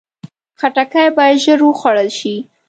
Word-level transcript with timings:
خټکی 0.59 1.07
باید 1.17 1.41
ژر 1.43 1.59
وخوړل 1.63 2.09
شي. 2.19 2.35